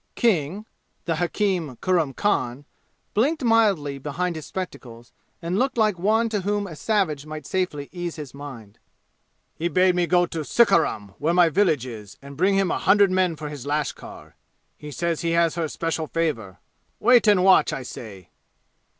[0.15, 0.65] King
[1.05, 2.65] the hakim Kurram Khan
[3.13, 7.87] blinked mildly behind his spectacles and looked like one to whom a savage might safely
[7.91, 8.79] ease his mind.
[9.53, 13.11] "He bade me go to Sikaram where my village is and bring him a hundred
[13.11, 14.33] men for his lashkar.
[14.75, 16.57] He says he has her special favor.
[16.99, 18.29] Wait and watch, I say!